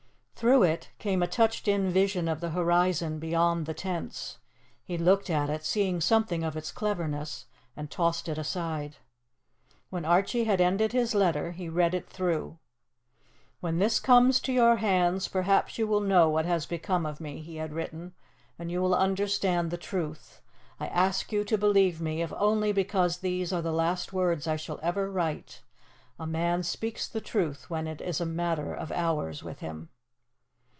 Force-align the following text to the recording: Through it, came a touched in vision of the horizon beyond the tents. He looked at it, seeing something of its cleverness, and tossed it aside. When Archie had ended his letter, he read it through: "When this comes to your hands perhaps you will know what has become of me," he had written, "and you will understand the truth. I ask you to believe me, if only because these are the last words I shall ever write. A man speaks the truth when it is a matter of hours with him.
Through 0.33 0.63
it, 0.63 0.89
came 0.97 1.21
a 1.21 1.27
touched 1.27 1.67
in 1.67 1.91
vision 1.91 2.27
of 2.27 2.41
the 2.41 2.49
horizon 2.49 3.19
beyond 3.19 3.67
the 3.67 3.75
tents. 3.75 4.39
He 4.83 4.97
looked 4.97 5.29
at 5.29 5.51
it, 5.51 5.63
seeing 5.63 6.01
something 6.01 6.43
of 6.43 6.57
its 6.57 6.71
cleverness, 6.71 7.45
and 7.77 7.91
tossed 7.91 8.27
it 8.27 8.39
aside. 8.39 8.95
When 9.91 10.03
Archie 10.03 10.45
had 10.45 10.59
ended 10.59 10.93
his 10.93 11.13
letter, 11.13 11.51
he 11.51 11.69
read 11.69 11.93
it 11.93 12.09
through: 12.09 12.57
"When 13.59 13.77
this 13.77 13.99
comes 13.99 14.39
to 14.39 14.51
your 14.51 14.77
hands 14.77 15.27
perhaps 15.27 15.77
you 15.77 15.85
will 15.85 15.99
know 15.99 16.27
what 16.27 16.45
has 16.47 16.65
become 16.65 17.05
of 17.05 17.21
me," 17.21 17.43
he 17.43 17.57
had 17.57 17.71
written, 17.71 18.15
"and 18.57 18.71
you 18.71 18.81
will 18.81 18.95
understand 18.95 19.69
the 19.69 19.77
truth. 19.77 20.41
I 20.79 20.87
ask 20.87 21.31
you 21.31 21.43
to 21.43 21.55
believe 21.55 22.01
me, 22.01 22.23
if 22.23 22.33
only 22.33 22.71
because 22.71 23.19
these 23.19 23.53
are 23.53 23.61
the 23.61 23.71
last 23.71 24.11
words 24.11 24.47
I 24.47 24.55
shall 24.55 24.79
ever 24.81 25.07
write. 25.07 25.61
A 26.19 26.25
man 26.25 26.63
speaks 26.63 27.07
the 27.07 27.21
truth 27.21 27.69
when 27.69 27.85
it 27.85 28.01
is 28.01 28.19
a 28.19 28.25
matter 28.25 28.73
of 28.73 28.91
hours 28.91 29.43
with 29.43 29.59
him. 29.59 29.89